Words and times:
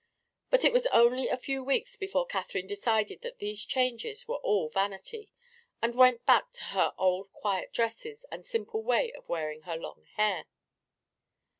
But 0.49 0.65
it 0.65 0.73
was 0.73 0.87
only 0.87 1.27
a 1.27 1.37
few 1.37 1.63
weeks 1.63 1.95
before 1.95 2.25
Catherine 2.25 2.65
decided 2.65 3.21
that 3.21 3.37
these 3.37 3.63
changes 3.63 4.27
were 4.27 4.37
all 4.37 4.67
vanity, 4.67 5.29
and 5.79 5.93
went 5.93 6.25
back 6.25 6.51
to 6.53 6.63
her 6.73 6.95
old 6.97 7.31
quiet 7.31 7.71
dresses 7.71 8.25
and 8.31 8.43
simple 8.43 8.81
way 8.81 9.11
of 9.11 9.29
wearing 9.29 9.61
her 9.61 9.77
long 9.77 10.05
hair. 10.15 10.45